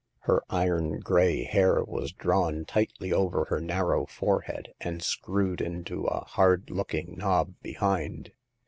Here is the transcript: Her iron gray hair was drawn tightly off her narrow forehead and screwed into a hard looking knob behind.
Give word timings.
Her 0.21 0.41
iron 0.49 0.99
gray 0.99 1.43
hair 1.43 1.83
was 1.83 2.11
drawn 2.11 2.65
tightly 2.65 3.13
off 3.13 3.49
her 3.49 3.61
narrow 3.61 4.07
forehead 4.07 4.73
and 4.79 4.99
screwed 5.03 5.61
into 5.61 6.05
a 6.05 6.25
hard 6.25 6.71
looking 6.71 7.13
knob 7.19 7.53
behind. 7.61 8.31